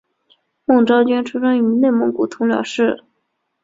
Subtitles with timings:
[0.65, 3.03] 孟昭娟出生于内蒙古通辽市。